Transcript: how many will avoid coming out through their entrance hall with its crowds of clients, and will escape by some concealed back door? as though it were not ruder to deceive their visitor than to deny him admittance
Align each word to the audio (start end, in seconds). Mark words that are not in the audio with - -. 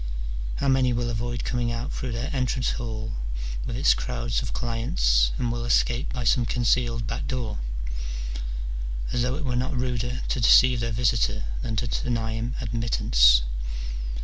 how 0.55 0.67
many 0.67 0.91
will 0.91 1.11
avoid 1.11 1.43
coming 1.43 1.71
out 1.71 1.91
through 1.93 2.11
their 2.11 2.31
entrance 2.35 2.71
hall 2.71 3.13
with 3.67 3.75
its 3.77 3.93
crowds 3.93 4.41
of 4.41 4.51
clients, 4.51 5.31
and 5.37 5.51
will 5.51 5.63
escape 5.63 6.11
by 6.11 6.23
some 6.23 6.43
concealed 6.43 7.05
back 7.05 7.27
door? 7.27 7.59
as 9.13 9.21
though 9.21 9.35
it 9.35 9.45
were 9.45 9.55
not 9.55 9.77
ruder 9.77 10.23
to 10.27 10.41
deceive 10.41 10.79
their 10.79 10.91
visitor 10.91 11.43
than 11.61 11.75
to 11.75 11.85
deny 11.85 12.33
him 12.33 12.55
admittance 12.59 13.43